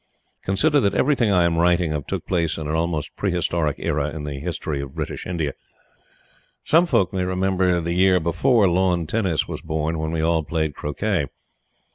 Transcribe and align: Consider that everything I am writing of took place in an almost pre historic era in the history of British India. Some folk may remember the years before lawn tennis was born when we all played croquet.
Consider 0.41 0.79
that 0.79 0.95
everything 0.95 1.29
I 1.31 1.43
am 1.43 1.59
writing 1.59 1.93
of 1.93 2.07
took 2.07 2.25
place 2.25 2.57
in 2.57 2.67
an 2.67 2.73
almost 2.73 3.15
pre 3.15 3.29
historic 3.29 3.75
era 3.77 4.09
in 4.09 4.23
the 4.23 4.39
history 4.39 4.81
of 4.81 4.95
British 4.95 5.27
India. 5.27 5.53
Some 6.63 6.87
folk 6.87 7.13
may 7.13 7.23
remember 7.23 7.79
the 7.79 7.93
years 7.93 8.19
before 8.21 8.67
lawn 8.67 9.05
tennis 9.05 9.47
was 9.47 9.61
born 9.61 9.99
when 9.99 10.09
we 10.11 10.19
all 10.21 10.41
played 10.41 10.73
croquet. 10.73 11.27